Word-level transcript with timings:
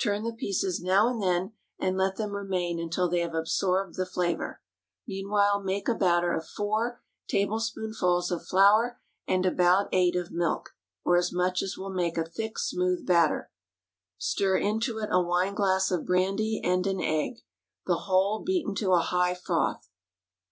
Turn 0.00 0.22
the 0.22 0.32
pieces 0.32 0.80
now 0.80 1.08
and 1.08 1.20
then, 1.20 1.54
and 1.76 1.96
let 1.98 2.14
them 2.14 2.36
remain 2.36 2.78
until 2.78 3.08
they 3.08 3.18
have 3.18 3.34
absorbed 3.34 3.96
the 3.96 4.06
flavor. 4.06 4.60
Meanwhile 5.08 5.64
make 5.64 5.88
a 5.88 5.96
batter 5.96 6.32
of 6.36 6.46
four 6.46 7.02
tablespoonfuls 7.26 8.30
of 8.30 8.46
flour 8.46 9.00
and 9.26 9.44
about 9.44 9.88
eight 9.90 10.14
of 10.14 10.30
milk, 10.30 10.76
or 11.04 11.16
as 11.16 11.32
much 11.32 11.62
as 11.64 11.76
will 11.76 11.90
make 11.90 12.16
a 12.16 12.24
thick 12.24 12.60
smooth 12.60 13.04
batter; 13.04 13.50
stir 14.18 14.56
into 14.56 14.98
it 15.00 15.08
a 15.10 15.20
wineglass 15.20 15.90
of 15.90 16.06
brandy 16.06 16.60
and 16.62 16.86
an 16.86 17.00
egg, 17.00 17.38
the 17.84 18.02
whole 18.06 18.38
beaten 18.38 18.76
to 18.76 18.92
a 18.92 19.00
high 19.00 19.34
froth. 19.34 19.88